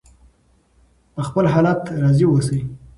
په 1.13 1.21
خپل 1.27 1.45
حالت 1.53 1.81
راضي 2.03 2.25
اوسئ. 2.29 2.59